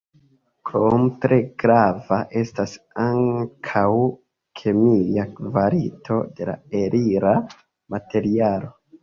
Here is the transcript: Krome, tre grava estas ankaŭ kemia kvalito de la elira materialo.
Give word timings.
Krome, 0.67 1.09
tre 1.25 1.37
grava 1.63 2.17
estas 2.41 2.73
ankaŭ 3.03 3.85
kemia 4.63 5.27
kvalito 5.37 6.19
de 6.41 6.49
la 6.53 6.57
elira 6.83 7.37
materialo. 7.99 8.75